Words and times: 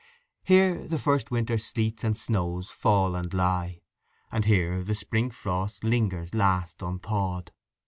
Here 0.43 0.87
the 0.87 0.97
first 0.97 1.29
winter 1.29 1.59
sleets 1.59 2.03
and 2.03 2.17
snows 2.17 2.71
fall 2.71 3.13
and 3.15 3.31
lie, 3.31 3.81
and 4.31 4.45
here 4.45 4.81
the 4.81 4.95
spring 4.95 5.29
frost 5.29 5.83
lingers 5.83 6.33
last 6.33 6.81
unthawed. 6.81 7.51